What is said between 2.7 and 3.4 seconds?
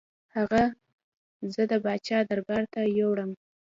ته یووړم.